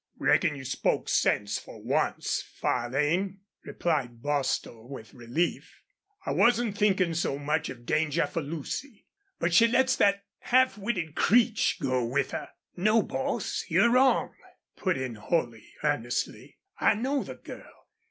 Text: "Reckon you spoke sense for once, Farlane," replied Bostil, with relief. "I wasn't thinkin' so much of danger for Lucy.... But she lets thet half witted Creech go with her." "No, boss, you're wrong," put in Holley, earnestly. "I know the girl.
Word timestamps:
"Reckon 0.17 0.55
you 0.55 0.65
spoke 0.65 1.07
sense 1.07 1.59
for 1.59 1.79
once, 1.79 2.41
Farlane," 2.41 3.41
replied 3.63 4.19
Bostil, 4.23 4.89
with 4.89 5.13
relief. 5.13 5.79
"I 6.25 6.31
wasn't 6.31 6.75
thinkin' 6.75 7.13
so 7.13 7.37
much 7.37 7.69
of 7.69 7.85
danger 7.85 8.25
for 8.25 8.41
Lucy.... 8.41 9.05
But 9.37 9.53
she 9.53 9.67
lets 9.67 9.95
thet 9.97 10.23
half 10.39 10.75
witted 10.75 11.13
Creech 11.13 11.77
go 11.79 12.03
with 12.03 12.31
her." 12.31 12.49
"No, 12.75 13.03
boss, 13.03 13.63
you're 13.69 13.91
wrong," 13.91 14.33
put 14.75 14.97
in 14.97 15.13
Holley, 15.13 15.71
earnestly. 15.83 16.57
"I 16.79 16.95
know 16.95 17.23
the 17.23 17.35
girl. 17.35 17.85